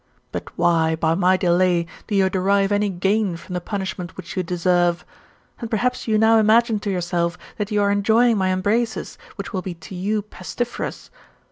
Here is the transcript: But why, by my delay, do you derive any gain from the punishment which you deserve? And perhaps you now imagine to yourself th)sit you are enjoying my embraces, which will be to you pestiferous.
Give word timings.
But 0.31 0.49
why, 0.57 0.95
by 0.95 1.13
my 1.13 1.37
delay, 1.37 1.85
do 2.07 2.15
you 2.15 2.27
derive 2.27 2.71
any 2.71 2.89
gain 2.89 3.37
from 3.37 3.53
the 3.53 3.61
punishment 3.61 4.17
which 4.17 4.35
you 4.35 4.41
deserve? 4.41 5.05
And 5.59 5.69
perhaps 5.69 6.07
you 6.07 6.17
now 6.17 6.39
imagine 6.39 6.79
to 6.79 6.89
yourself 6.89 7.37
th)sit 7.59 7.69
you 7.69 7.83
are 7.83 7.91
enjoying 7.91 8.35
my 8.35 8.51
embraces, 8.51 9.19
which 9.35 9.53
will 9.53 9.61
be 9.61 9.75
to 9.75 9.93
you 9.93 10.23
pestiferous. 10.23 11.11